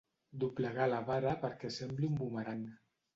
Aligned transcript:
Doblegar 0.43 0.87
la 0.93 1.01
vara 1.09 1.33
perquè 1.43 1.71
sembli 1.75 2.09
un 2.09 2.17
bumerang. 2.23 2.65